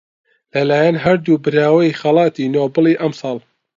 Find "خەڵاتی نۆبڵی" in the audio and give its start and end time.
1.99-2.99